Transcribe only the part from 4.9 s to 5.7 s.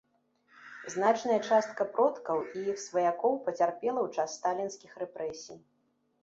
рэпрэсій.